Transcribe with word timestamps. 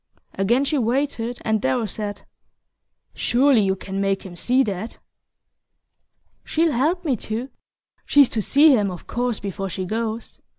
Again 0.33 0.65
she 0.65 0.79
waited, 0.79 1.37
and 1.45 1.61
Darrow 1.61 1.85
said: 1.85 2.25
"Surely 3.13 3.61
you 3.61 3.75
can 3.75 4.01
make 4.01 4.23
him 4.25 4.35
see 4.35 4.63
that." 4.63 4.97
"She'll 6.43 6.71
help 6.73 7.05
me 7.05 7.15
to 7.17 7.51
she's 8.03 8.29
to 8.29 8.41
see 8.41 8.75
him, 8.75 8.89
of 8.89 9.05
course, 9.05 9.39
before 9.39 9.69
she 9.69 9.85
goes. 9.85 10.41